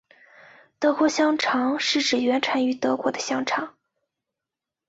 [0.79, 3.77] 德国香肠是指原产于德国的香肠。